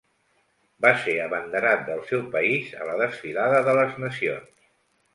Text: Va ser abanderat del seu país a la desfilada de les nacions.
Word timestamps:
Va 0.85 0.93
ser 1.03 1.15
abanderat 1.25 1.85
del 1.91 2.03
seu 2.09 2.25
país 2.39 2.75
a 2.81 2.91
la 2.91 2.99
desfilada 3.05 3.63
de 3.71 3.81
les 3.83 4.05
nacions. 4.09 4.71